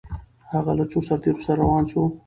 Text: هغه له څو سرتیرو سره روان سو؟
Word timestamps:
هغه 0.51 0.71
له 0.77 0.85
څو 0.91 0.99
سرتیرو 1.07 1.45
سره 1.47 1.59
روان 1.63 1.83
سو؟ 1.91 2.01